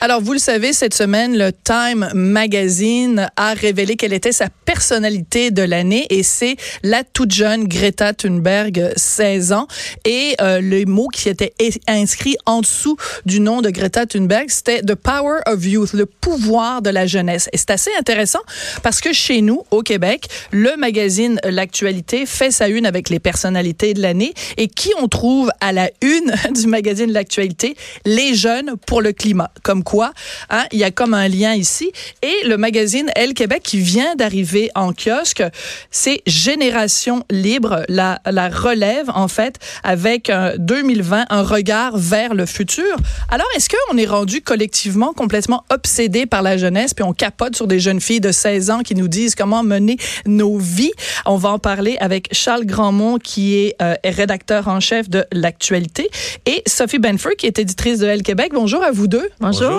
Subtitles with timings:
[0.00, 5.50] Alors, vous le savez, cette semaine, le Time Magazine a révélé quelle était sa personnalité
[5.50, 9.66] de l'année et c'est la toute jeune Greta Thunberg, 16 ans.
[10.04, 11.52] Et euh, le mot qui était
[11.88, 16.80] inscrit en dessous du nom de Greta Thunberg, c'était The Power of Youth, le pouvoir
[16.80, 17.48] de la jeunesse.
[17.52, 18.42] Et c'est assez intéressant
[18.84, 23.94] parce que chez nous, au Québec, le magazine L'actualité fait sa une avec les personnalités
[23.94, 27.74] de l'année et qui on trouve à la une du magazine L'actualité?
[28.04, 29.50] Les jeunes pour le climat.
[29.64, 30.12] Comme quoi,
[30.50, 31.90] hein, il y a comme un lien ici.
[32.20, 35.42] Et le magazine Elle Québec qui vient d'arriver en kiosque,
[35.90, 42.44] c'est Génération Libre, la, la relève en fait, avec euh, 2020, un regard vers le
[42.44, 42.84] futur.
[43.30, 47.66] Alors, est-ce qu'on est rendu collectivement complètement obsédé par la jeunesse, puis on capote sur
[47.66, 50.92] des jeunes filles de 16 ans qui nous disent comment mener nos vies?
[51.24, 56.10] On va en parler avec Charles Grandmont, qui est euh, rédacteur en chef de l'actualité,
[56.44, 58.50] et Sophie Benford, qui est éditrice de Elle Québec.
[58.52, 59.30] Bonjour à vous deux.
[59.40, 59.77] Bonjour.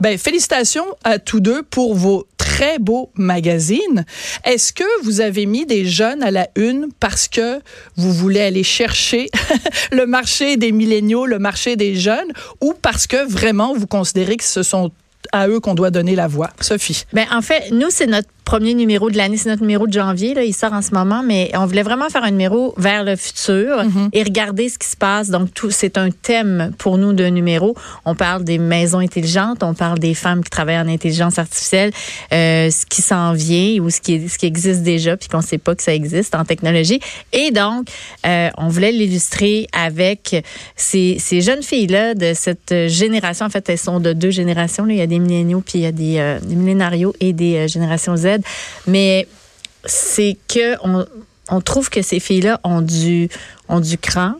[0.00, 4.04] Ben, félicitations à tous deux pour vos très beaux magazines.
[4.44, 7.60] Est-ce que vous avez mis des jeunes à la une parce que
[7.96, 9.28] vous voulez aller chercher
[9.92, 14.44] le marché des milléniaux, le marché des jeunes, ou parce que vraiment vous considérez que
[14.44, 14.90] ce sont
[15.32, 16.50] à eux qu'on doit donner la voix?
[16.60, 17.04] Sophie.
[17.12, 20.32] Ben, en fait, nous, c'est notre premier numéro de l'année, c'est notre numéro de janvier,
[20.32, 23.14] là, il sort en ce moment, mais on voulait vraiment faire un numéro vers le
[23.14, 23.82] futur
[24.14, 25.28] et regarder ce qui se passe.
[25.28, 27.74] Donc, tout, c'est un thème pour nous de numéro.
[28.06, 31.90] On parle des maisons intelligentes, on parle des femmes qui travaillent en intelligence artificielle,
[32.32, 35.58] euh, ce qui s'en vient ou ce qui, ce qui existe déjà, puis qu'on sait
[35.58, 37.00] pas que ça existe en technologie.
[37.34, 37.88] Et donc,
[38.26, 40.42] euh, on voulait l'illustrer avec
[40.74, 43.44] ces, ces jeunes filles-là de cette génération.
[43.44, 44.86] En fait, elles sont de deux générations.
[44.86, 44.94] Là.
[44.94, 47.68] Il y a des milléniaux, puis il y a des, euh, des millénarios et des
[47.68, 48.37] générations Z.
[48.86, 49.26] Mais
[49.84, 51.04] c'est que on,
[51.50, 53.28] on trouve que ces filles-là ont du,
[53.70, 54.34] ont du cran,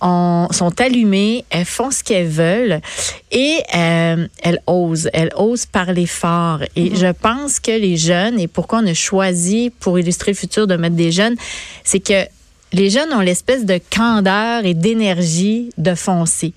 [0.00, 2.80] ont- sont allumées, elles font ce qu'elles veulent
[3.30, 5.08] et euh, elles osent.
[5.14, 6.60] Elles osent parler fort.
[6.76, 10.66] Et je pense que les jeunes, et pourquoi on a choisi pour illustrer le futur
[10.66, 11.36] de mettre des jeunes,
[11.84, 12.26] c'est que
[12.72, 16.52] les jeunes ont l'espèce de candeur et d'énergie de foncer.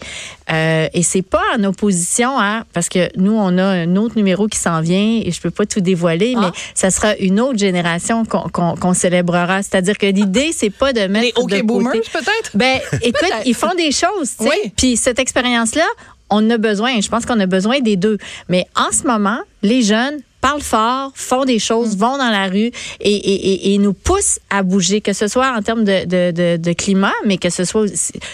[0.51, 4.47] Euh, et c'est pas en opposition à parce que nous on a un autre numéro
[4.47, 8.23] qui s'en vient et je peux pas tout dévoiler, mais ça sera une autre génération
[8.25, 9.63] qu'on célébrera.
[9.63, 12.51] C'est-à-dire que l'idée c'est pas de mettre Les OK de boomers, peut-être?
[12.55, 14.49] ben, écoute, ils font des choses, tu sais.
[14.49, 14.71] Oui.
[14.75, 15.85] Puis cette expérience-là,
[16.29, 16.99] on a besoin.
[16.99, 18.17] Je pense qu'on a besoin des deux.
[18.49, 21.67] Mais en ce moment, les jeunes parlent fort, font des Mm.
[21.69, 25.27] choses, vont dans la rue et, et, et, et nous poussent à bouger, que ce
[25.33, 27.85] soit en termes de, de, de, de climat, mais que ce soit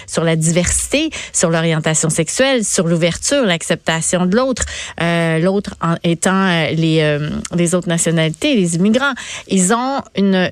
[0.07, 4.63] sur la diversité, sur l'orientation sexuelle, sur l'ouverture, l'acceptation de l'autre,
[5.01, 9.13] euh, l'autre en étant euh, les, euh, les autres nationalités, les immigrants.
[9.47, 10.49] Ils ont une,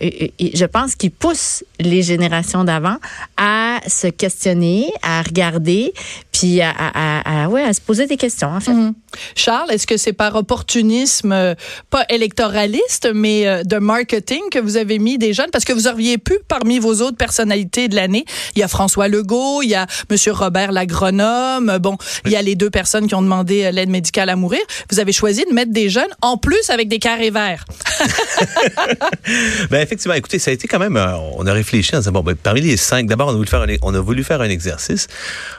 [0.61, 2.97] je pense qu'ils poussent les générations d'avant
[3.37, 5.93] à se questionner, à regarder,
[6.31, 8.71] puis à, à, à, à- ouais, à se poser des questions, en fait.
[9.35, 11.55] Charles, est-ce que c'est par opportunisme, euh,
[11.89, 15.49] pas électoraliste, mais euh, de marketing que vous avez mis des jeunes?
[15.51, 18.25] Parce que vous auriez pu, parmi vos autres personnalités de l'année,
[18.55, 22.41] il y a François Legault, il y a Monsieur Robert l'agronome, bon, il y a
[22.41, 24.61] les deux personnes qui ont demandé euh, l'aide médicale à mourir.
[24.91, 27.65] Vous avez choisi de mettre des jeunes, en plus avec des carrés verts.
[29.69, 32.21] Ben effectivement, écoutez, ça a été quand même, euh, on a réfléchi en disant bon,
[32.21, 34.49] ben, parmi les cinq, d'abord on a voulu faire un, on a voulu faire un
[34.49, 35.07] exercice.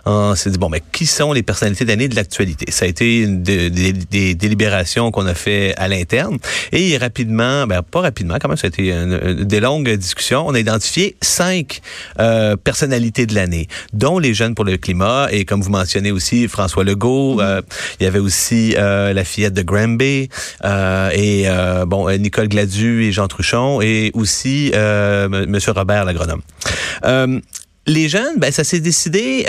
[0.07, 2.71] On s'est dit bon, ben qui sont les personnalités d'année de l'actualité?
[2.71, 6.39] Ça a été une des- des délibérations qu'on a fait à l'interne
[6.73, 10.47] et rapidement, ben pas rapidement, quand même, ça a été une- une- des longues discussions.
[10.47, 11.81] On a identifié cinq
[12.21, 16.49] euh, personnalités de l'année, dont les jeunes pour le climat et comme vous mentionnez aussi
[16.49, 17.41] François Legault.
[17.41, 17.63] euh,
[18.01, 20.29] il y avait aussi euh, la fillette de Granby
[20.65, 26.05] euh, et euh, bon Nicole Gladu et Jean Truchon et aussi euh, M- Monsieur Robert
[26.05, 26.43] l'agronome.
[27.05, 27.41] Euh,
[27.87, 29.45] les jeunes, ben ça s'est décidé.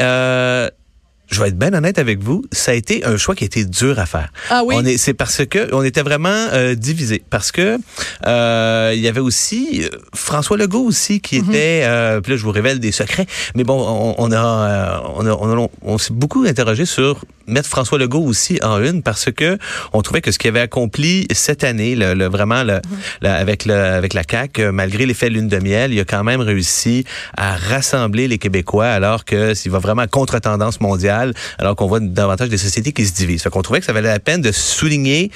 [1.32, 3.64] Je vais être bien honnête avec vous, ça a été un choix qui a été
[3.66, 4.32] dur à faire.
[4.50, 4.76] Ah oui?
[4.78, 7.22] On est, c'est parce que on était vraiment euh, divisés.
[7.30, 7.78] Parce que
[8.26, 11.50] euh, il y avait aussi euh, François Legault aussi qui Mhm.
[11.50, 11.82] était.
[11.84, 13.28] Euh, puis là, je vous révèle des secrets.
[13.56, 17.24] Mais bon, on, on a, euh, on a, on, a- on s'est beaucoup interrogé sur
[17.50, 19.58] mettre François Legault aussi en une parce que
[19.94, 22.80] on trouvait que ce qu'il avait accompli cette année, le, le- vraiment le,
[23.22, 26.42] le- avec le, avec la CAC, malgré l'effet lune de miel, il a quand même
[26.42, 27.04] réussi
[27.38, 32.00] à rassembler les Québécois alors que s'il va vraiment contre tendance mondiale, alors qu'on voit
[32.00, 33.44] davantage des sociétés qui se divisent.
[33.44, 35.32] Fait qu'on trouvait que ça valait la peine de souligner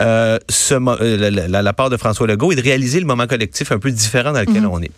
[0.00, 3.26] euh, ce, euh, la, la- la part de François Legault et de réaliser le moment
[3.26, 4.90] collectif un peu différent dans lequel on est.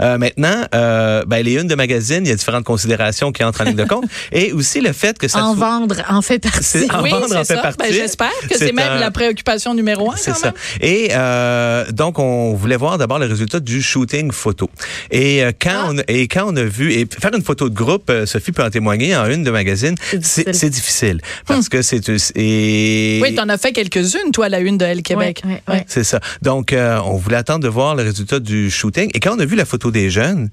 [0.00, 3.62] Euh, maintenant, euh, ben, les unes de magazine, il y a différentes considérations qui entrent
[3.62, 6.38] en ligne de compte et aussi le fait que ça En soit- vendre en fait
[6.38, 6.62] partie.
[6.62, 7.62] C'est- en oui, vendre en c'est fait ça.
[7.62, 7.92] Ben, partie.
[7.94, 10.16] J'espère que c'est même un- la préoccupation numéro un.
[10.16, 10.48] C'est ça.
[10.48, 10.54] même.
[10.82, 14.68] Et euh, donc, on voulait voir d'abord le résultat du shooting photo.
[15.10, 15.88] Et euh, quand Ah.
[15.90, 18.52] on a, et quand on a vu et faire une photo de groupe, euh, Sophie
[18.52, 20.70] peut en témoigner en une de magazine, C'est c'est difficile.
[20.70, 22.00] difficile parce que c'est
[22.36, 25.42] et Oui, t'en as fait quelques-unes, toi, à la une de Elle Québec.
[25.44, 25.84] Ouais, ouais.
[25.88, 26.20] c'est ça.
[26.42, 29.10] Donc, euh, on voulait attendre de voir le résultat du shooting.
[29.14, 30.50] Et quand on a vu la photo des jeunes,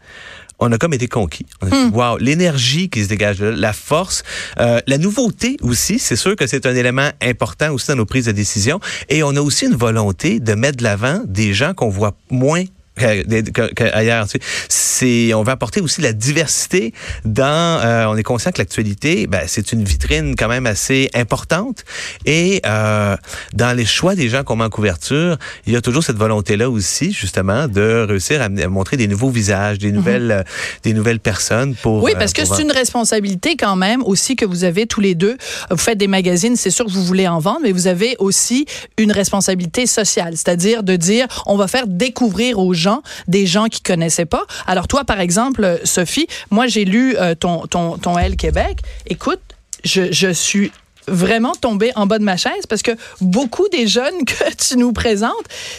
[0.59, 1.45] on a comme été conquis.
[1.61, 4.23] On a dit, wow, l'énergie qui se dégage la force,
[4.59, 5.99] euh, la nouveauté aussi.
[5.99, 8.79] C'est sûr que c'est un élément important aussi dans nos prises de décision.
[9.09, 12.63] Et on a aussi une volonté de mettre de l'avant des gens qu'on voit moins
[12.97, 14.27] que- que- que- ailleurs.
[14.27, 14.45] tu sais.
[14.69, 16.93] C'est, on va apporter aussi de la diversité
[17.25, 17.45] dans.
[17.83, 21.83] euh, on est conscient que l'actualité, ben, c'est une vitrine quand même assez importante.
[22.25, 23.15] Et euh,
[23.53, 26.69] dans les choix des gens qu'on met en couverture, il y a toujours cette volonté-là
[26.69, 30.43] aussi, justement, de réussir à, montrer des nouveaux visages, des nouvelles, euh,
[30.83, 32.01] des nouvelles personnes pour.
[32.03, 35.15] Oui, euh, parce que c'est une responsabilité quand même aussi que vous avez tous les
[35.15, 35.37] deux.
[35.69, 38.65] Vous faites des magazines, c'est sûr que vous voulez en vendre, mais vous avez aussi
[38.97, 42.86] une responsabilité sociale, c'est-à-dire de dire on va faire découvrir aux gens
[43.27, 44.45] des gens qui connaissaient pas.
[44.65, 48.79] Alors toi, par exemple, euh, Sophie, moi j'ai lu euh, ton ton ton Elle Québec.
[49.07, 49.41] Écoute,
[49.83, 50.71] je je suis
[51.07, 54.93] vraiment tombée en bas de ma chaise parce que beaucoup des jeunes que tu nous
[54.93, 55.31] présentes,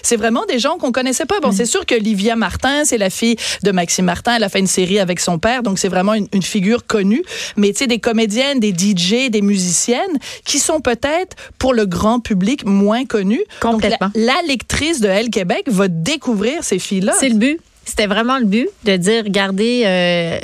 [0.02, 1.40] c'est vraiment des gens qu'on connaissait pas.
[1.40, 4.60] Bon, c'est sûr que Livia Martin, c'est la fille de Maxime Martin, elle a fait
[4.60, 7.22] une série avec son père, donc c'est vraiment une, une figure connue.
[7.56, 12.20] Mais tu sais, des comédiennes, des DJ, des musiciennes qui sont peut-être pour le grand
[12.20, 13.44] public moins connues.
[13.62, 14.10] Donc, Complètement.
[14.14, 17.14] la, la lectrice de Elle Québec va découvrir ces filles-là.
[17.18, 17.60] C'est le but.
[17.88, 20.38] C'était vraiment le but de dire, regardez, euh,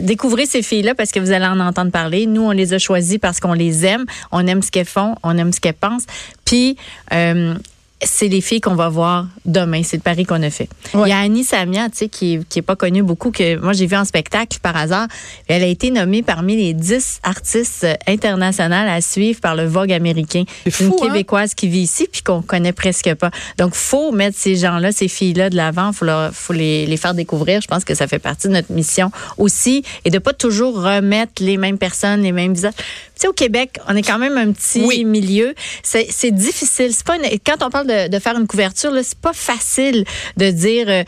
[0.00, 2.26] découvrez ces filles-là parce que vous allez en entendre parler.
[2.26, 5.38] Nous, on les a choisies parce qu'on les aime, on aime ce qu'elles font, on
[5.38, 6.06] aime ce qu'elles pensent.
[6.44, 6.76] Puis,
[7.12, 7.54] euh,
[8.02, 9.82] c'est les filles qu'on va voir demain.
[9.82, 10.68] C'est le pari qu'on a fait.
[10.94, 11.08] Ouais.
[11.08, 13.72] Il y a Annie Samia, tu sais, qui, qui est pas connue beaucoup, que moi
[13.72, 15.06] j'ai vu en spectacle par hasard.
[15.48, 20.44] Elle a été nommée parmi les 10 artistes internationales à suivre par le Vogue américain.
[20.64, 21.06] C'est fou, Une hein?
[21.12, 23.30] Québécoise qui vit ici puis qu'on connaît presque pas.
[23.58, 25.92] Donc, faut mettre ces gens-là, ces filles-là de l'avant.
[25.92, 27.60] Faut, leur- faut les, les faire découvrir.
[27.60, 31.32] Je pense que ça fait partie de notre mission aussi et de pas toujours remettre
[31.40, 32.74] les mêmes personnes, les mêmes visages.
[33.20, 35.04] Sais, au Québec, on est quand même un petit Oui.
[35.04, 35.54] milieu.
[35.82, 36.90] C'est c'est difficile.
[36.94, 40.06] C'est pas une- quand on parle de, de faire une couverture, là, c'est pas facile
[40.38, 41.04] de dire euh,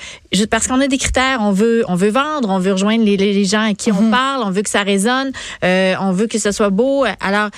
[0.51, 1.39] parce qu'on a des critères.
[1.41, 3.99] On veut, on veut vendre, on veut rejoindre les, les gens à qui Mhm.
[3.99, 5.33] on parle, on veut que ça résonne,
[5.65, 7.07] euh, on veut que ce soit beau.
[7.21, 7.49] Alors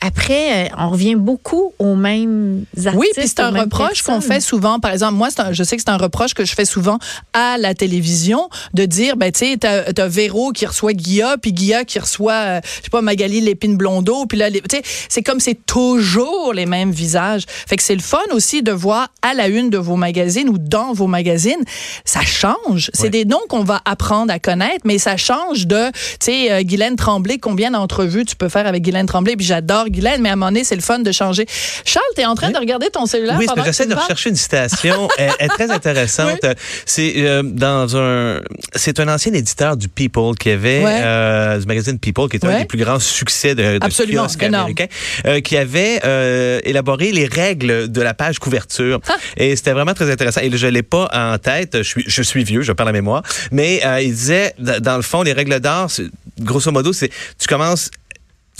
[0.00, 2.96] après, euh, on revient beaucoup aux mêmes artistes.
[2.96, 4.78] Oui, puis c'est un reproche qu'on fait souvent.
[4.80, 6.98] Par exemple, moi, un- je sais que c'est un reproche que je fais souvent
[7.32, 11.52] à la télévision de dire, ben, tu sais, t'as, t'as Véro qui reçoit Guilla, puis
[11.52, 15.22] Guilla qui reçoit, euh, je sais pas, Magali Lépine Blondeau, puis là, tu sais, c'est
[15.22, 17.44] comme c'est toujours les mêmes visages.
[17.48, 20.58] Fait que c'est le fun aussi de voir à la une de vos magazines ou
[20.58, 21.62] dans vos magazines,
[22.04, 22.90] ça change.
[22.94, 23.10] C'est Ouais.
[23.10, 26.96] des noms qu'on va apprendre à connaître, mais ça change de, tu sais, euh, Guylaine
[26.96, 30.36] Tremblay, combien d'entrevues tu peux faire avec Guylaine Tremblay, puis j'adore Guylaine, mais à un
[30.36, 31.46] moment donné, c'est le fun de changer.
[31.84, 32.52] Charles, t'es en train Oui.
[32.54, 35.08] de regarder ton cellulaire Oui, j'essaie tu de rechercher une citation.
[35.18, 36.44] elle, elle est très intéressante.
[36.86, 38.40] C'est euh, dans un,
[38.74, 41.00] c'est un ancien éditeur du People qui avait Ouais.
[41.02, 44.86] euh, du magazine People, qui est un des plus grands succès de, de Absolument, américain,
[45.26, 46.00] euh, qui avait
[46.64, 49.00] élaboré les règles de la page couverture.
[49.08, 49.16] Ah.
[49.36, 50.40] Et c'était vraiment très intéressant.
[50.42, 51.78] Et je l'ai pas en tête.
[51.78, 53.22] Je suis, je suis vieux, je perds la mémoire.
[53.50, 55.88] Mais il disait, dans le fond, les règles d'art,
[56.40, 57.90] grosso modo, c'est tu commences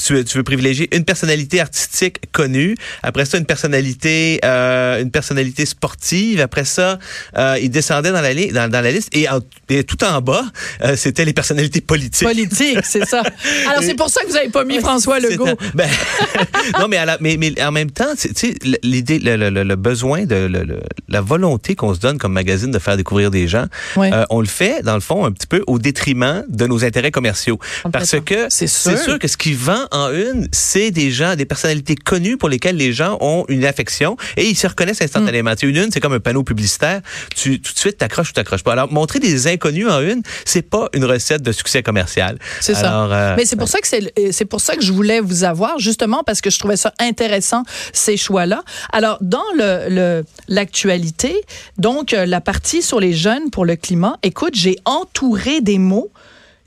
[0.03, 5.11] tu veux, tu veux privilégier une personnalité artistique connue, après ça une personnalité euh, une
[5.11, 6.99] personnalité sportive, après ça
[7.37, 10.21] euh, il descendait dans la, li- dans, dans la liste et, en- et tout en
[10.21, 10.45] bas
[10.83, 12.27] euh, c'était les personnalités politiques.
[12.27, 13.23] Politique, c'est ça.
[13.69, 15.47] Alors, c'est pour ça que vous n'avez pas mis François Legault.
[15.49, 15.89] un- ben,
[16.79, 19.63] non, mais, à la- mais, mais en même temps, tu sais, l'idée, le, le- le-
[19.65, 23.31] le besoin, de le- le- la volonté qu'on se donne comme magazine de faire découvrir
[23.31, 23.67] des gens,
[23.99, 27.11] euh, on le fait, dans le fond, un petit peu au détriment de nos intérêts
[27.11, 27.59] commerciaux.
[27.93, 28.99] Parce que C'est c'est sûr.
[29.05, 32.77] sûr que ce qui vend en une, c'est des gens, des personnalités connues pour lesquelles
[32.77, 35.55] les gens ont une affection et ils se reconnaissent instantanément.
[35.55, 37.01] Tu sais, Une une, c'est comme un panneau publicitaire.
[37.37, 38.73] Tu, tout de suite, t'accroches ou t'accroches pas.
[38.73, 42.39] Alors, montrer des inconnus en une, c'est pas une recette de succès commercial.
[42.61, 43.05] C'est ça.
[43.05, 43.87] Euh, Mais c'est pour ça que
[44.33, 47.63] c'est pour ça que je voulais vous avoir justement parce que je trouvais ça intéressant
[47.93, 48.63] ces choix-là.
[48.93, 51.35] Alors dans le le- l'actualité,
[51.79, 56.11] donc euh, la partie sur les jeunes pour le climat, écoute, j'ai entouré des mots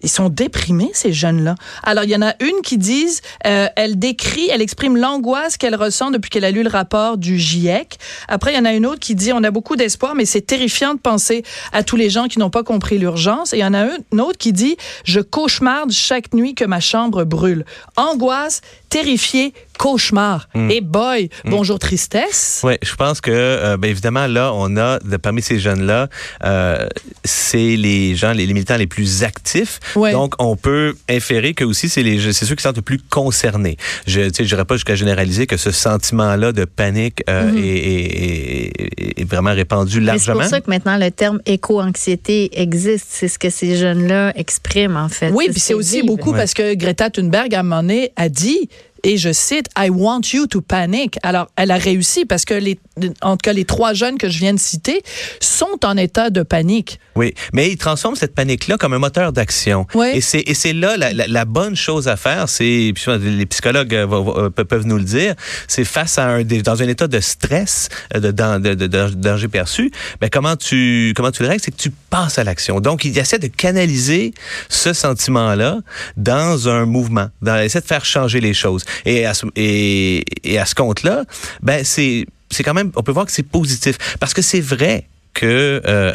[0.04, 1.56] ils sont déprimés, ces jeunes-là.
[1.82, 5.76] Alors, il y en a une qui disent, euh, elle décrit, elle exprime l'angoisse qu'elle
[5.76, 7.98] ressent depuis qu'elle a lu le rapport du GIEC.
[8.28, 10.42] Après, il y en a une autre qui dit, on a beaucoup d'espoir, mais c'est
[10.42, 13.54] terrifiant de penser à tous les gens qui n'ont pas compris l'urgence.
[13.54, 16.80] Et il y en a une autre qui dit, je cauchemarde chaque nuit que ma
[16.80, 17.66] chambre brûle.
[17.96, 18.62] Angoisse,
[18.94, 20.48] terrifié, cauchemar.
[20.70, 22.62] Et boy, bonjour tristesse.
[22.64, 26.10] Oui, je pense que, euh, ben évidemment, là, on a, de, parmi ces jeunes-là,
[26.46, 26.88] euh,
[27.26, 29.80] c'est les gens, les, les militants les plus actifs.
[29.96, 30.12] Ouais.
[30.12, 33.78] Donc, on peut inférer que aussi, c'est les, c'est ceux qui sont le plus concernés.
[34.06, 38.82] Je, tu sais, j'irai pas jusqu'à généraliser que ce sentiment-là de panique euh, est, est-
[39.02, 40.40] est- est vraiment répandu Mais C'est largement.
[40.42, 43.08] pour ça que maintenant le terme éco-anxiété existe.
[43.10, 45.32] C'est ce que ces jeunes-là expriment, en fait.
[45.32, 46.06] Oui, puis c'est aussi vivent.
[46.06, 46.38] beaucoup Ouais.
[46.38, 48.70] parce que Greta Thunberg, à un moment donné, a dit,
[49.04, 51.18] et je cite, I want you to panic.
[51.24, 52.80] Alors, elle a réussi parce que les,
[53.22, 55.02] en tout cas, les trois jeunes que je viens de citer
[55.40, 57.00] sont en état de panique.
[57.16, 59.86] Oui, mais il transforme cette panique-là comme un moteur d'action.
[59.94, 60.08] Oui.
[60.14, 62.50] Et c'est et c'est là la, la, la bonne chose à faire.
[62.50, 65.36] C'est les psychologues euh, peuvent nous le dire.
[65.68, 69.10] C'est face à un dans un état de stress, euh, de, dan- de, de, de
[69.16, 69.92] danger perçu.
[70.22, 72.80] Ben comment tu comment tu le règles, c'est que tu passes à l'action.
[72.80, 74.36] Donc il essaie de canaliser
[74.70, 75.80] ce sentiment-là
[76.16, 78.86] dans un mouvement, dans essaie de faire changer les choses.
[79.06, 81.24] Et à ce, et, et à ce compte-là,
[81.64, 85.08] ben c'est c'est quand même on peut voir que c'est positif parce que c'est vrai
[85.34, 86.14] que euh,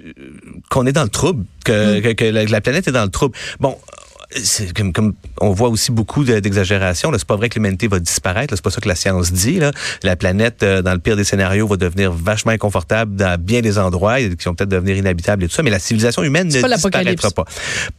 [0.70, 3.10] qu'on est dans le trouble, que, que, que la, que la planète est dans le
[3.10, 3.36] trouble.
[3.60, 3.78] Bon.
[4.42, 7.10] C'est comme, comme on voit aussi beaucoup de- d'exagération.
[7.16, 8.54] C'est pas vrai que l'humanité va disparaître.
[8.56, 9.58] C'est pas ça que la science dit.
[9.60, 9.72] Là.
[10.02, 13.78] La planète, euh, dans le pire des scénarios, va devenir vachement inconfortable dans bien des
[13.78, 15.62] endroits qui vont peut-être devenir inhabitables et tout ça.
[15.62, 17.44] Mais la civilisation humaine ne pas disparaîtra pas.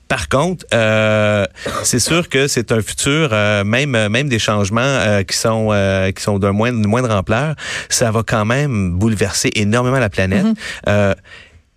[0.08, 1.46] Par contre, euh,
[1.84, 6.12] c'est sûr que c'est un futur, euh, même même des changements euh, qui sont euh,
[6.12, 7.56] qui sont d'un moindre, moindre ampleur,
[7.90, 10.46] ça va quand même bouleverser énormément la planète.
[10.88, 11.14] Euh,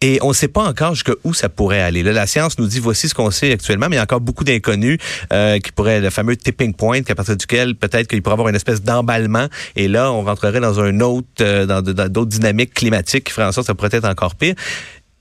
[0.01, 2.03] et on ne sait pas encore jusqu'où ça pourrait aller.
[2.03, 4.21] Là, la science nous dit voici ce qu'on sait actuellement, mais il y a encore
[4.21, 4.99] beaucoup d'inconnus
[5.33, 8.57] euh, qui pourraient le fameux tipping point, qu'à partir duquel peut-être qu'il pourrait avoir une
[8.57, 9.47] espèce d'emballement.
[9.75, 13.53] Et là, on rentrerait dans un autre, euh, dans d'autres dynamiques climatiques qui feraient en
[13.53, 14.55] sorte que ça pourrait être encore pire.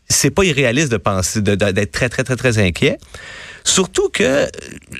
[0.07, 2.97] C'est pas irréaliste de penser, d'être très très très très inquiet.
[3.67, 4.47] Surtout que,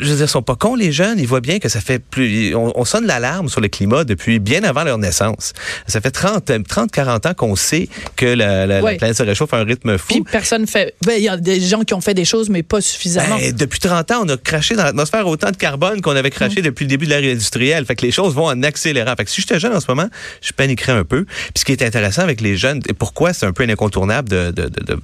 [0.02, 1.20] je veux dire, ils sont pas cons les jeunes.
[1.20, 2.56] Ils voient bien que ça fait plus.
[2.56, 5.54] On, on sonne l'alarme sur le climat depuis bien avant leur naissance.
[5.86, 8.98] Ça fait 30, 30 40 ans qu'on sait que la, la- la Ouais.
[8.98, 10.08] planète se réchauffe à un rythme fou.
[10.08, 10.96] Puis personne fait.
[11.06, 13.38] Ben, il y a des gens qui ont fait des choses, mais pas suffisamment.
[13.38, 16.64] Ben, depuis 30 ans, on a craché dans l'atmosphère autant de carbone qu'on avait craché
[16.64, 17.86] depuis le début de l'ère industrielle.
[17.86, 19.14] Fait que les choses vont en accélérant.
[19.16, 20.10] Fait que si j'étais jeune en ce moment,
[20.42, 21.26] je paniquerais un peu.
[21.26, 24.50] Puis ce qui est intéressant avec les jeunes, et pourquoi c'est un peu incontournable de,
[24.50, 24.95] de, de, de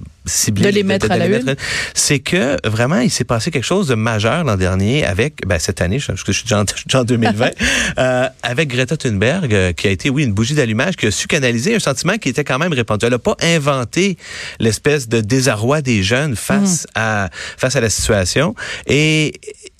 [0.48, 1.56] De les mettre à la une?
[1.94, 5.80] C'est que vraiment, il s'est passé quelque chose de majeur l'an dernier avec, ben, cette
[5.80, 7.50] année, je, je suis déjà en, je suis déjà en 2020,
[7.98, 11.26] euh, avec Greta Thunberg, euh, qui a été, oui, une bougie d'allumage, qui a su
[11.26, 13.06] canaliser un sentiment qui était quand même répandu.
[13.06, 14.16] Elle n'a pas inventé
[14.60, 18.54] l'espèce de désarroi des jeunes face à face à la situation
[18.86, 19.32] et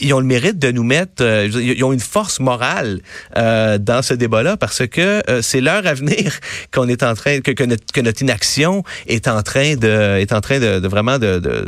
[0.02, 3.00] ils ont le mérite de nous mettre euh, ils ont une force morale
[3.36, 6.38] euh, dans ce débat-là parce que euh, c'est leur avenir
[6.72, 10.40] qu'on est en train que, notre, que notre inaction est en train de est en
[10.40, 11.64] train de, de vraiment de, de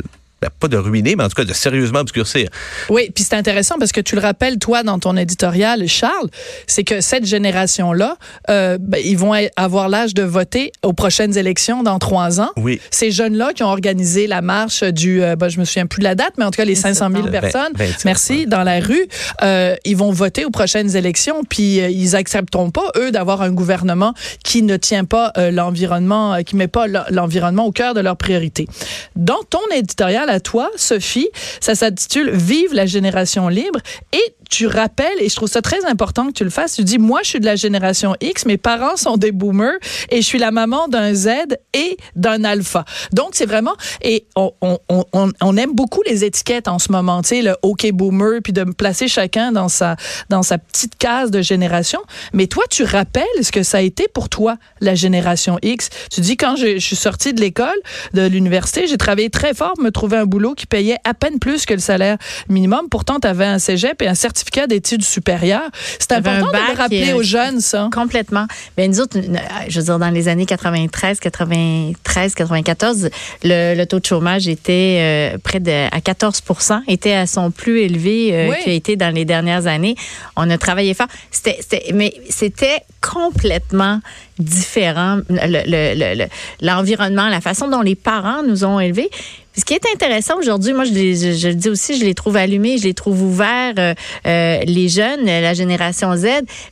[0.49, 2.49] pas de ruiner, mais en tout cas de sérieusement obscurcir.
[2.89, 6.29] Oui, puis c'est intéressant parce que tu le rappelles, toi, dans ton éditorial, Charles,
[6.67, 8.17] c'est que cette génération-là,
[8.49, 12.51] euh, ben, ils vont avoir l'âge de voter aux prochaines élections dans trois ans.
[12.57, 12.79] Oui.
[12.91, 16.05] Ces jeunes-là qui ont organisé la marche du, euh, ben, je me souviens plus de
[16.05, 18.45] la date, mais en tout cas les 500 000 Le personnes, 20 27, merci, ouais.
[18.45, 19.07] dans la rue,
[19.43, 23.51] euh, ils vont voter aux prochaines élections, puis euh, ils accepteront pas eux d'avoir un
[23.51, 28.01] gouvernement qui ne tient pas euh, l'environnement, euh, qui met pas l'environnement au cœur de
[28.01, 28.67] leurs priorités.
[29.15, 33.79] Dans ton éditorial toi, Sophie, ça s'intitule Vive la génération libre
[34.13, 36.99] et tu rappelles, et je trouve ça très important que tu le fasses, tu dis,
[36.99, 39.77] moi, je suis de la génération X, mes parents sont des boomers
[40.09, 41.29] et je suis la maman d'un Z
[41.73, 42.85] et d'un alpha.
[43.11, 47.55] Donc, c'est vraiment, et on, aime beaucoup les étiquettes en ce moment, tu sais, le
[47.63, 49.95] OK boomer, puis de me placer chacun dans sa,
[50.29, 52.01] dans sa petite case de génération.
[52.33, 55.89] Mais toi, tu rappelles ce que ça a été pour toi, la génération X?
[56.11, 57.79] Tu dis, quand je, je suis sortie de l'école,
[58.13, 61.65] de l'université, j'ai travaillé très fort me trouver un boulot qui payait à peine plus
[61.65, 62.17] que le salaire
[62.49, 62.87] minimum.
[62.89, 65.69] Pourtant, tu avais un cégep et un certificat d'études supérieures.
[65.99, 67.89] C'est important de le rappeler et un- aux jeunes, ça.
[67.93, 68.45] Complètement.
[68.77, 73.09] Ben nous autres, euh, je veux dire, dans les années 93, 93, 94,
[73.43, 74.97] le, le taux de chômage était
[75.33, 76.41] euh, près de à 14
[76.87, 78.55] était à son plus élevé euh, Oui.
[78.63, 79.95] qui a été dans les dernières années.
[80.35, 81.07] On a travaillé fort.
[81.31, 81.59] C'était,
[81.93, 83.99] mais c'était complètement
[84.39, 85.17] différent.
[85.29, 86.27] Le- le- le- le-
[86.61, 89.09] L'environnement, la façon dont les parents nous ont élevés.
[89.55, 92.13] Puis ce qui est intéressant aujourd'hui, moi je, je, je le dis aussi, je les
[92.13, 93.93] trouve allumés, je les trouve ouverts, euh,
[94.27, 96.25] euh, les jeunes, la génération Z,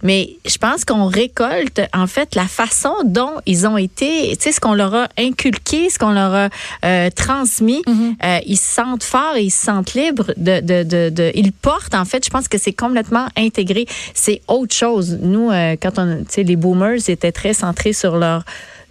[0.04, 4.52] mais je pense qu'on récolte en fait la façon dont ils ont été, tu sais,
[4.52, 6.50] ce qu'on leur a inculqué, ce qu'on leur a
[6.84, 7.82] euh, transmis.
[7.88, 11.54] Euh, ils se sentent forts et ils se sentent libres de, de, de, de- ils
[11.54, 12.25] portent en fait.
[12.25, 13.86] Je pense que c'est complètement intégré.
[14.13, 15.20] C'est autre chose.
[15.22, 18.44] Nous, euh, quand on, tu sais, les boomers étaient très centrés sur leur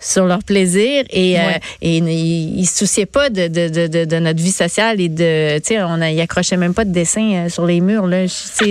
[0.03, 1.43] sur leur plaisir et, euh,
[1.81, 5.69] et ils, ils se souciaient pas de, de, de, notre vie sociale et de tu
[5.75, 8.25] sais on a, ils accrochaient même pas de dessins euh, sur les murs là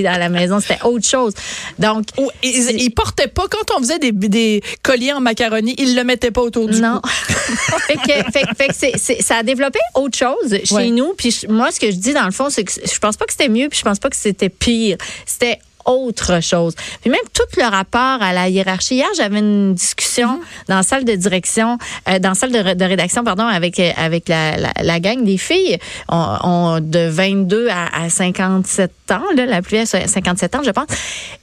[0.05, 1.33] à la maison c'était autre chose
[1.79, 2.05] donc
[2.43, 6.31] ils, ils portaient pas, quand on faisait des, des colliers en macaroni, ils le mettaient
[6.31, 7.01] pas autour du non.
[7.87, 10.89] fait que, fait, ça a développé autre chose chez Ouais.
[10.89, 11.13] nous.
[11.17, 13.31] Puis moi, ce que je dis dans le fond, c'est que je pense pas que
[13.33, 14.97] c'était mieux, puis je pense pas que c'était pire.
[15.25, 16.75] C'était autre chose.
[17.01, 18.95] Puis même tout le rapport à la hiérarchie.
[18.95, 21.77] Hier, j'avais une discussion dans la salle de direction,
[22.09, 25.23] euh, dans la salle de, de rédaction, pardon, avec euh, avec la, la, la gang
[25.23, 25.77] des filles,
[26.09, 30.61] on, on- de 22 à, à 57 ans, là, la plus vieille, c'est 57 ans,
[30.63, 30.87] je pense.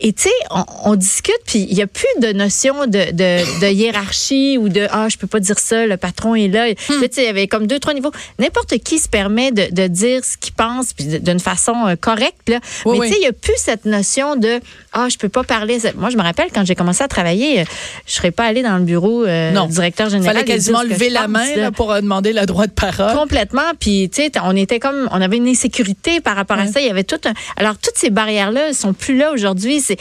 [0.01, 3.61] Et tu sais, on, on discute, puis il y a plus de notion de, de,
[3.61, 6.69] de hiérarchie ou de ah, je peux pas dire ça, le patron est là.
[6.69, 8.13] Là, tu sais, il y avait comme deux trois niveaux.
[8.39, 12.49] N'importe qui se permet de, de dire ce qu'il pense, puis d'une façon euh, correcte.
[12.49, 12.61] Là.
[12.85, 14.61] Oui, Mais tu sais, il y a plus cette notion de
[14.93, 15.79] ah, je peux pas parler.
[15.97, 17.65] Moi, je me rappelle quand j'ai commencé à travailler, euh,
[18.07, 19.67] je serais pas allée dans le bureau euh, Non.
[19.67, 20.37] du directeur Il général.
[20.37, 21.63] fallait et quasiment lever la pense, main là.
[21.63, 23.13] là, pour euh, demander le droit de parole.
[23.15, 23.63] Complètement.
[23.79, 26.81] Puis, tu sais, on était comme, on avait une insécurité par rapport à ça.
[26.81, 27.33] Il y avait tout un.
[27.57, 29.81] Alors, toutes ces barrières-là sont plus là aujourd'hui.
[29.81, 29.97] C'est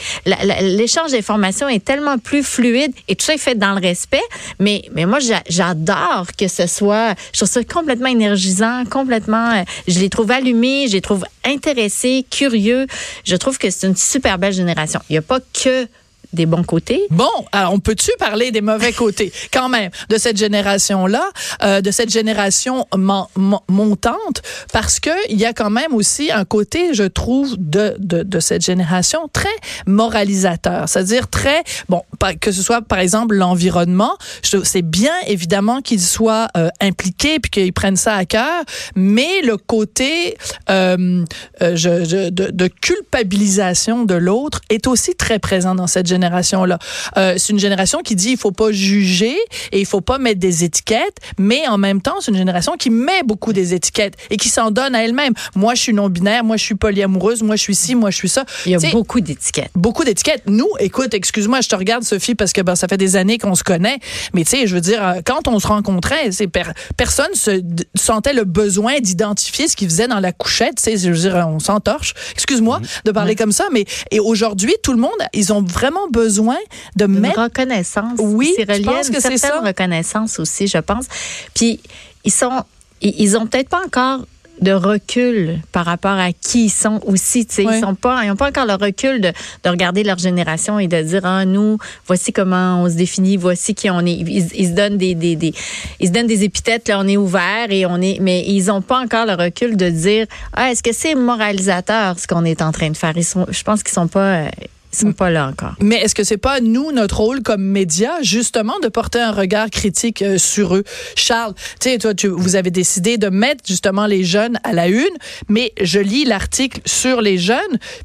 [0.62, 4.22] l'échange d'informations est tellement plus fluide et tout ça est fait dans le respect.
[4.58, 7.14] Mais, mais moi, j'a- j'adore que ce soit.
[7.32, 9.50] Je trouve ça complètement énergisant, complètement.
[9.52, 12.86] euh, Je les trouve allumés, je les trouve intéressés, curieux.
[13.24, 15.00] Je trouve que c'est une super belle génération.
[15.08, 15.86] Il n'y a pas que
[16.32, 17.02] des bons côtés.
[17.10, 19.32] Bon, alors on peut-tu parler des mauvais côtés?
[19.52, 21.24] Quand même de cette génération-là,
[21.62, 24.42] euh, de cette génération mon- mon- montante,
[24.72, 28.40] parce que il y a quand même aussi un côté, je trouve, de de, de
[28.40, 29.48] cette génération très
[29.86, 32.02] moralisateur, c'est-à-dire très bon,
[32.40, 37.72] que ce soit par exemple l'environnement, c'est bien évidemment qu'ils soient euh, impliqués puis qu'ils
[37.72, 38.62] prennent ça à cœur,
[38.96, 40.36] mais le côté
[40.70, 41.24] euh,
[41.60, 46.78] je- je- de, de culpabilisation de l'autre est aussi très présent dans cette génération-là.
[47.16, 49.36] Euh, c'est une génération qui dit il faut pas juger
[49.72, 52.90] et il faut pas mettre des étiquettes, mais en même temps, c'est une génération qui
[52.90, 55.32] met beaucoup des étiquettes et qui s'en donne à elle-même.
[55.54, 58.28] Moi, je suis non-binaire, moi, je suis polyamoureuse, moi, je suis ci, moi, je suis
[58.28, 58.44] ça.
[58.66, 59.70] Il y a beaucoup d'étiquettes.
[59.74, 60.42] beaucoup d'étiquettes.
[60.46, 63.54] Nous, écoute, excuse-moi, je te regarde, Sophie, parce que ben, ça fait des années qu'on
[63.54, 63.98] se connaît.
[64.34, 67.62] Mais tu sais, je veux dire, euh, quand on se rencontrait, c'est per- personne se
[67.94, 70.76] sentait le besoin d'identifier ce qu'il faisait dans la couchette.
[70.76, 72.14] Tu sais, je veux dire, on s'entorche.
[72.32, 76.56] Excuse-moi de parler comme ça, mais et aujourd'hui, tout le monde, ils ont vraiment besoin
[76.96, 77.42] de Une mettre.
[77.42, 78.18] reconnaissance.
[78.18, 79.60] Oui, c'est relié à une certaine ça.
[79.60, 81.06] reconnaissance aussi, je pense.
[81.54, 81.80] Puis
[82.24, 82.64] ils sont,
[83.00, 84.20] ils, ont peut-être pas encore
[84.60, 87.46] de recul par rapport à qui ils sont aussi.
[87.48, 87.62] Sais.
[87.62, 90.88] Ils sont pas, ils ont pas encore le recul de, de regarder leur génération et
[90.88, 94.14] de dire ah nous voici comment on se définit, voici qui on est.
[94.14, 95.54] Ils, ils se donnent des, des, des
[96.00, 98.82] ils se donnent des épithètes là, on est ouvert et on est, mais ils ont
[98.82, 102.72] pas encore le recul de dire ah est-ce que c'est moralisateur ce qu'on est en
[102.72, 103.12] train de faire?
[103.16, 104.48] Ils sont, je pense qu'ils sont pas, euh,
[104.92, 105.74] ils sont pas là encore.
[105.80, 109.70] Mais est-ce que c'est pas nous notre rôle comme média justement de porter un regard
[109.70, 110.84] critique euh, sur eux?
[111.14, 114.88] Charles, tu sais toi tu, vous avez décidé de mettre justement les jeunes à la
[114.88, 115.04] une,
[115.48, 117.58] mais je lis l'article sur les jeunes,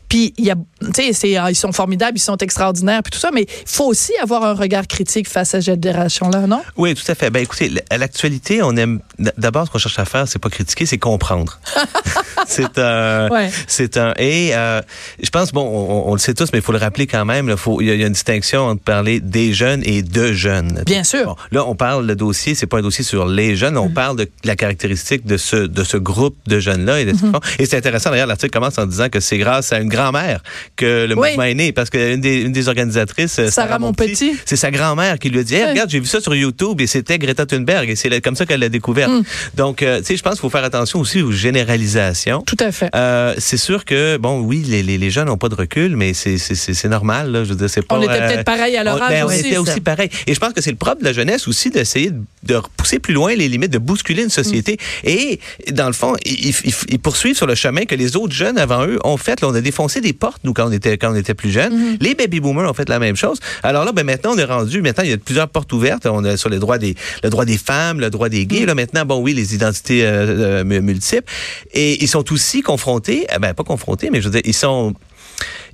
[0.09, 0.55] puis il y a
[0.93, 3.85] tu sais ah, ils sont formidables, ils sont extraordinaires puis tout ça, mais il faut
[3.85, 6.61] aussi avoir un regard critique face à cette génération là, non?
[6.77, 7.29] Oui, tout à fait.
[7.29, 8.99] Ben écoutez, à l'actualité, on aime
[9.37, 11.59] d'abord ce qu'on cherche à faire, c'est pas critiquer, c'est comprendre.
[12.47, 13.49] c'est un, Ouais.
[13.67, 14.13] c'est un.
[14.17, 14.81] Et euh,
[15.21, 17.53] je pense, bon, on, on le sait tous, mais il faut le rappeler quand même.
[17.79, 20.83] Il y, a- il y a une distinction entre parler des jeunes et de jeunes.
[20.85, 21.25] Bien sûr.
[21.25, 24.17] Bon, là, on parle le dossier, c'est pas un dossier sur les jeunes, on parle
[24.17, 27.39] de la caractéristique de ce de ce groupe de jeunes là et de ce font.
[27.59, 28.09] Et c'est intéressant.
[28.11, 30.41] D'ailleurs, l'article commence en disant que c'est grâce à une grand-mère
[30.75, 31.29] que le Oui.
[31.29, 34.33] mouvement est né, parce qu'une des, une des organisatrices, euh, Sarah Monpetit.
[34.45, 36.87] c'est sa grand-mère qui lui a dit Hey, regarde j'ai vu ça sur YouTube et
[36.87, 39.23] c'était Greta Thunberg et c'est comme ça qu'elle l'a découvert Mm.
[39.55, 42.71] donc euh, tu sais je pense qu'il faut faire attention aussi aux généralisations Tout à
[42.71, 42.89] fait.
[42.95, 46.13] euh, c'est sûr que bon oui les, les, les jeunes n'ont pas de recul mais
[46.13, 46.37] c'est
[46.73, 48.95] c'est normal là je veux dire c'est pas On était euh, peut-être pareil à leur
[48.97, 49.39] on, âge ben, on aussi.
[49.39, 49.61] était ça.
[49.61, 52.21] aussi pareil et je pense que c'est le propre de la jeunesse aussi d'essayer de,
[52.43, 54.73] de repousser plus loin les limites de bousculer une société
[55.03, 55.07] Mm.
[55.09, 55.39] et
[55.71, 58.85] dans le fond ils, ils- ils poursuivent sur le chemin que les autres jeunes avant
[58.85, 61.15] eux ont fait là, on a défoncé des portes nous quand on était quand on
[61.15, 61.97] était plus jeunes Mm-hmm.
[62.01, 64.81] les baby boomers ont fait la même chose alors là ben maintenant on est rendu
[64.81, 67.45] maintenant il y a plusieurs portes ouvertes on a sur les droits des le droit
[67.45, 68.47] des femmes le droit des Mm.
[68.47, 71.31] gays là maintenant bon oui les identités euh, euh, multiples
[71.73, 74.93] et ils sont aussi confrontés eh ben pas confrontés mais je veux dire ils sont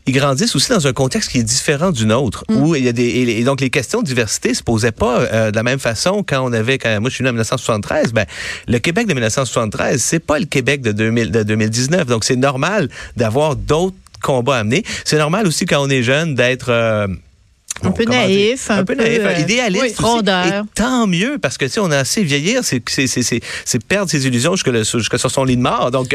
[0.07, 2.55] ils grandissent aussi dans un contexte qui est différent du nôtre, Mm.
[2.57, 5.19] où il y a des et, et donc les questions de diversité se posaient pas
[5.19, 8.13] euh, de la même façon quand on avait quand moi je suis né en 1973.
[8.13, 8.25] Ben
[8.67, 12.89] le Québec de 1973, c'est pas le Québec de 2000 de 2019, donc c'est normal
[13.17, 14.83] d'avoir d'autres combats à mener.
[15.05, 17.07] C'est normal aussi quand on est jeune d'être euh,
[17.81, 20.19] Un peu naïf, un un peu peu, naïf, euh, idéaliste, oui.
[20.19, 23.39] Et tant mieux parce que tu sais on a assez vieillir, c'est c'est c'est c'est
[23.63, 25.89] c'est perdre ses illusions jusque le- jusque sur son lit de mort.
[25.89, 26.13] Donc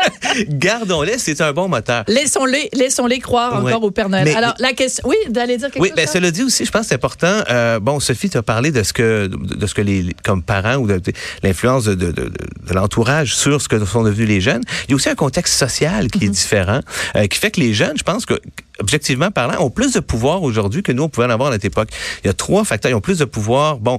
[0.48, 2.04] gardons-les, c'est un bon moteur.
[2.08, 3.72] Laissons-les, laissons-les croire Ouais.
[3.72, 4.24] encore au Père Noël.
[4.24, 5.96] Mais- Alors, la question, oui, d'aller dire quelque Oui, chose.
[5.96, 6.12] ben ça?
[6.14, 7.40] cela dit aussi, je pense que c'est important.
[7.50, 10.76] Euh, bon, Sophie, tu as parlé de ce que de, ce que les, comme parents
[10.76, 12.24] ou de, de l'influence de, de, de,
[12.68, 14.62] de l'entourage sur ce que sont devenus les jeunes.
[14.86, 16.80] Il y a aussi un contexte social qui est différent,
[17.16, 18.34] euh, qui fait que les jeunes, je pense que
[18.80, 21.64] objectivement parlant, ont plus de pouvoir aujourd'hui que nous on pouvait en avoir à notre
[21.64, 21.88] époque.
[22.24, 22.90] Il y a trois facteurs.
[22.90, 23.98] Ils ont plus de pouvoir, bon,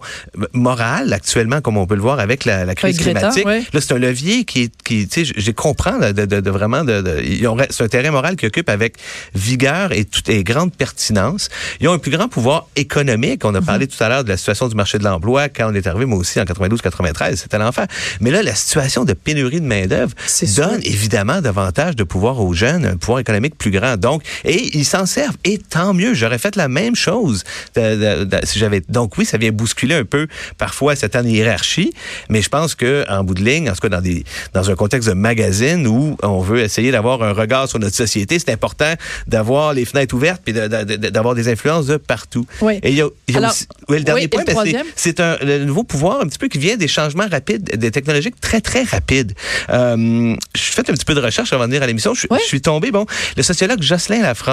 [0.53, 3.45] moral actuellement, comme on peut le voir avec la, la crise Greta, climatique.
[3.45, 3.63] ouais.
[3.73, 7.01] Là, c'est un levier qui, qui, tu sais, je comprends de, de, de- vraiment, de,
[7.01, 8.95] de- c'est un terrain moral qui occupe avec
[9.35, 11.49] vigueur et, tout, et grande pertinence.
[11.79, 13.43] Ils ont un plus grand pouvoir économique.
[13.43, 13.51] Mhm.
[13.51, 15.73] On a parlé tout à l'heure de la situation du marché de l'emploi quand on
[15.75, 17.87] est arrivé, moi aussi, en 92-93, c'était l'enfer.
[18.21, 20.47] Mais là, la situation de pénurie de main-d'œuvre sûr.
[20.55, 23.97] donne évidemment davantage de pouvoir aux jeunes, un pouvoir économique plus grand.
[23.97, 25.37] Donc, et ils s'en servent.
[25.43, 26.13] Et tant mieux.
[26.13, 27.43] J'aurais fait la même chose
[27.75, 28.81] de- de- de- si j'avais.
[28.89, 30.27] Donc oui, ça vient bousculer un peu
[30.57, 31.93] parfois certaines hiérarchies,
[32.29, 34.75] mais je pense que en bout de ligne, en tout cas dans des dans un
[34.75, 38.93] contexte de magazine où on veut essayer d'avoir un regard sur notre société, c'est important
[39.27, 42.45] d'avoir les fenêtres ouvertes puis d'avoir des influences de partout.
[42.61, 42.79] Oui.
[42.83, 44.55] Et il y a, il y a Alors, aussi, oui, le dernier oui, point, ben,
[44.95, 48.39] c'est- un le nouveau pouvoir un petit peu qui vient des changements rapides, des technologiques
[48.39, 49.33] très très rapides.
[49.69, 52.13] Euh, je fais un petit peu de recherche avant de venir à l'émission.
[52.13, 53.05] Je, je suis tombé bon.
[53.35, 54.47] Le sociologue Jocelyn Lafrance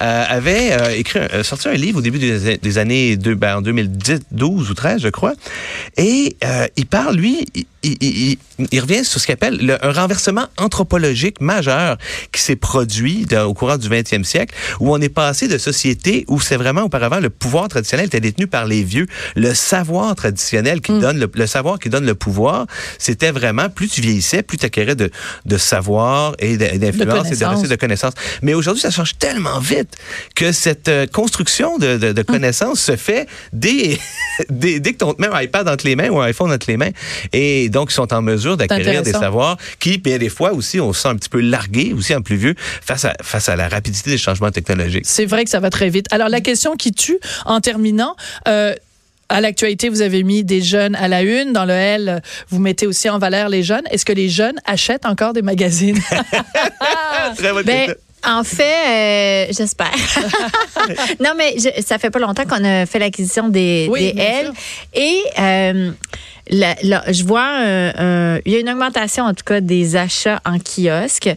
[0.00, 3.56] euh, avait euh, écrit euh, sorti un livre au début des, des années deux, ben,
[3.58, 5.34] en 2010, 12 ou 13, je crois.
[5.96, 6.36] Et
[6.76, 7.46] il parle lui.
[7.54, 8.38] Il, il- il-
[8.72, 11.98] il revient sur ce qu'il appelle le- un renversement anthropologique majeur
[12.32, 16.24] qui s'est produit dans- au courant du 20e siècle, où on est passé de sociétés
[16.26, 20.80] où c'est vraiment auparavant le pouvoir traditionnel était détenu par les vieux, le savoir traditionnel
[20.80, 22.66] qui donne le, le savoir qui donne le pouvoir,
[22.98, 25.10] c'était vraiment plus tu vieillissais, plus tu acquérais de,
[25.44, 27.68] de savoir et de- d'influence et de, connaissances.
[27.68, 28.14] de connaissances.
[28.42, 29.96] Mais aujourd'hui, ça change tellement vite
[30.36, 33.98] que cette euh, construction de, de, de connaissances se fait dès,
[34.50, 36.76] dès, dès que ton mets un iPad entre les mains ou un iPhone entre les
[36.76, 36.90] mains.
[37.32, 40.92] Et donc, ils sont en mesure d'acquérir des savoirs qui, bien des fois aussi, on
[40.92, 43.68] se sent un petit peu largué, aussi en plus vieux, face à, face à la
[43.68, 45.04] rapidité des changements technologiques.
[45.06, 46.06] C'est vrai que ça va très vite.
[46.12, 48.14] Alors, la question qui tue, en terminant,
[48.46, 48.74] euh,
[49.28, 51.52] à l'actualité, vous avez mis des jeunes à la une.
[51.52, 53.84] Dans le L, vous mettez aussi en valeur les jeunes.
[53.90, 55.98] Est-ce que les jeunes achètent encore des magazines?
[57.36, 58.05] Très bonne Ben, question.
[58.26, 59.92] En fait, euh, j'espère.
[61.20, 64.24] non, mais je- ça fait pas longtemps qu'on a fait l'acquisition des, Oui, des bien
[64.24, 64.44] L.
[64.46, 64.54] sûr.
[64.94, 65.90] Et euh,
[66.50, 70.58] la- je vois, un- il y a une augmentation en tout cas des achats en
[70.58, 71.28] kiosque.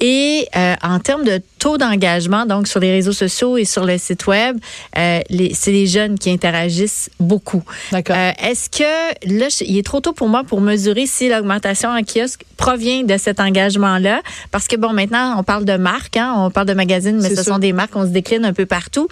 [0.00, 3.96] Et euh, en termes de taux d'engagement, donc sur les réseaux sociaux et sur le
[3.96, 4.58] site web,
[4.98, 5.20] euh,
[5.54, 7.62] c'est les jeunes qui interagissent beaucoup.
[7.92, 8.16] D'accord.
[8.18, 12.02] Euh, Est-ce que là, il est trop tôt pour moi pour mesurer si l'augmentation en
[12.02, 14.22] kiosque provient de cet engagement-là?
[14.50, 17.36] Parce que bon, maintenant, on parle de marques, hein, on parle de magazines, mais ce
[17.36, 17.54] sûr.
[17.54, 19.06] sont des marques, on se décline un peu partout.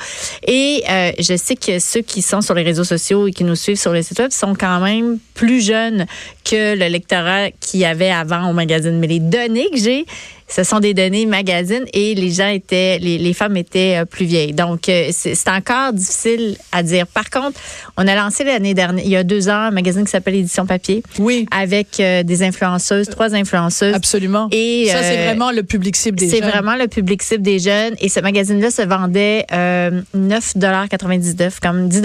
[0.45, 3.55] Et euh, je sais que ceux qui sont sur les réseaux sociaux et qui nous
[3.55, 6.05] suivent sur le site web sont quand même plus jeunes
[6.45, 8.99] que le lectorat qu'il y avait avant au magazine.
[8.99, 10.05] Mais les données que j'ai,
[10.51, 14.27] ce sont des données magazines et les gens étaient, les, les femmes étaient euh, plus
[14.27, 14.53] vieilles.
[14.53, 17.07] Donc, euh, c'est c'est encore difficile à dire.
[17.07, 17.59] Par contre,
[17.97, 20.67] on a lancé l'année dernière, il y a deux ans, un magazine qui s'appelle Édition
[20.67, 23.95] Papier Oui, avec euh, des influenceuses, trois influenceuses.
[23.95, 24.49] absolument.
[24.53, 26.51] Et, ça, c'est euh, vraiment le public cible des C'est jeunes.
[26.51, 27.95] vraiment le public cible des jeunes.
[28.01, 32.03] Et ce magazine-là se vendait euh, 9,99 comme 10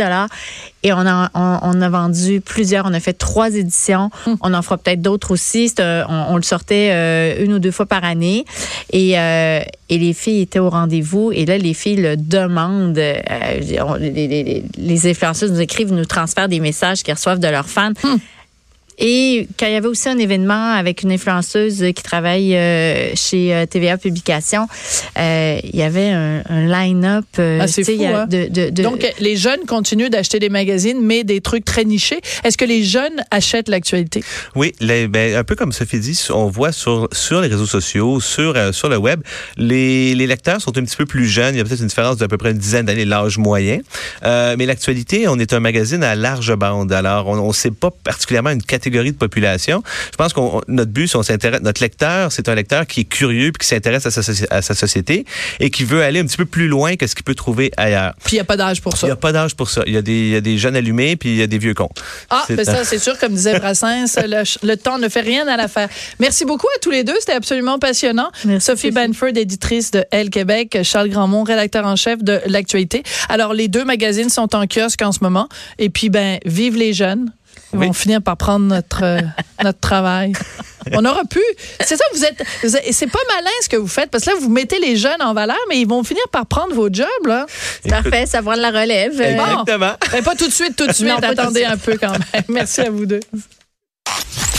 [0.83, 2.85] Et on a, on, on a vendu plusieurs.
[2.85, 4.09] On a fait trois éditions.
[4.27, 4.37] Hum.
[4.41, 5.69] On en fera peut-être d'autres aussi.
[5.69, 8.34] C'est, on, on le sortait une ou deux fois par année.
[8.91, 11.31] Et, euh, et les filles étaient au rendez-vous.
[11.31, 12.97] Et là, les filles le demandent.
[12.97, 17.93] Euh, les, influenceuses nous écrivent, nous transfèrent des messages qu'ils reçoivent de leurs fans.
[18.03, 18.19] Hum.
[18.97, 23.53] Et quand il y avait aussi un événement avec une influenceuse qui travaille euh, chez
[23.53, 24.67] euh, TVA Publications,
[25.19, 28.25] euh, il y avait un, un line-up euh, Ah, hein?
[28.27, 32.19] de, de, de- Donc, les jeunes continuent d'acheter des magazines, mais des trucs très nichés.
[32.43, 34.23] Est-ce que les jeunes achètent l'actualité?
[34.55, 38.19] Oui, les- ben, un peu comme Sophie dit, on voit sur, sur les réseaux sociaux,
[38.21, 39.21] sur, euh, sur le web,
[39.57, 41.55] les, les lecteurs sont un petit peu plus jeunes.
[41.55, 43.79] Il y a peut-être une différence d'à peu près une dizaine d'années, l'âge moyen.
[44.23, 46.93] Euh, mais l'actualité, on est un magazine à large bande.
[46.93, 49.81] Alors, on ne sait pas particulièrement une catégorie catégorie de population.
[50.11, 53.05] Je pense qu'on notre but, si on s'intéresse, notre lecteur, c'est un lecteur qui est
[53.05, 55.25] curieux puis qui s'intéresse à sa, soci- à sa société
[55.59, 58.13] et qui veut aller un petit peu plus loin que ce qu'il peut trouver ailleurs.
[58.23, 59.07] Puis il n'y a pas d'âge pour Il ça.
[59.07, 59.81] n'y a pas d'âge pour ça.
[59.87, 61.57] Il y, a des, il y a des jeunes allumés puis il y a des
[61.57, 61.89] vieux cons.
[62.29, 65.21] Ah, C'est mais un- ça, c'est sûr, comme disait Brassens, le, le temps ne fait
[65.21, 65.89] rien à l'affaire.
[66.19, 67.15] Merci beaucoup à tous les deux.
[67.19, 68.29] C'était absolument passionnant.
[68.45, 68.91] Merci, Sophie Sophie.
[68.91, 73.03] Banford, éditrice de Elle Québec, Charles Grandmont, rédacteur en chef de l'actualité.
[73.29, 75.47] Alors, les deux magazines sont en kiosque en ce moment.
[75.79, 77.31] Et puis, ben, vive les jeunes.
[77.73, 77.87] Ils Oui.
[77.87, 79.21] vont finir par prendre notre, euh,
[79.63, 80.33] notre travail.
[80.93, 81.41] On aura pu.
[81.79, 82.43] C'est ça, vous êtes.
[82.91, 85.33] C'est pas malin ce que vous faites, parce que là, vous mettez les jeunes en
[85.33, 87.47] valeur, mais ils vont finir par prendre vos jobs, là.
[87.89, 89.19] Parfait, ça va de la relève.
[89.19, 89.61] Euh, Bon.
[89.61, 89.93] Exactement.
[90.11, 91.07] Ben, pas tout de suite, tout de suite.
[91.07, 91.71] Non, Attendez suite.
[91.71, 92.43] un peu quand même.
[92.49, 93.19] Merci à vous deux.